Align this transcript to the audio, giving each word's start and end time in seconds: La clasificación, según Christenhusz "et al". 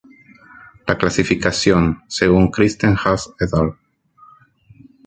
La 0.87 0.97
clasificación, 0.97 2.01
según 2.07 2.49
Christenhusz 2.49 3.35
"et 3.39 3.53
al". 3.53 3.77